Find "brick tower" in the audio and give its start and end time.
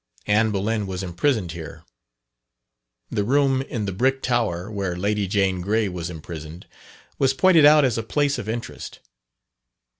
3.91-4.71